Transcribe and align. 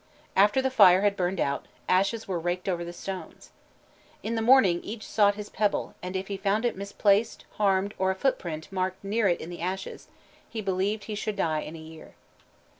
After 0.35 0.63
the 0.63 0.71
fire 0.71 1.01
had 1.01 1.15
burned 1.15 1.39
out, 1.39 1.67
ashes 1.87 2.27
were 2.27 2.39
raked 2.39 2.67
over 2.67 2.83
the 2.83 2.91
stones. 2.91 3.51
In 4.23 4.33
the 4.33 4.41
morning 4.41 4.81
each 4.83 5.07
sought 5.07 5.35
his 5.35 5.49
pebble, 5.51 5.93
and 6.01 6.15
if 6.15 6.27
he 6.27 6.37
found 6.37 6.65
it 6.65 6.75
misplaced, 6.75 7.45
harmed, 7.57 7.93
or 7.99 8.09
a 8.09 8.15
footprint 8.15 8.67
marked 8.71 9.03
near 9.03 9.27
it 9.27 9.39
in 9.39 9.51
the 9.51 9.61
ashes, 9.61 10.07
he 10.49 10.59
believed 10.59 11.03
he 11.03 11.13
should 11.13 11.35
die 11.35 11.59
in 11.61 11.75
a 11.75 11.79
year. 11.79 12.15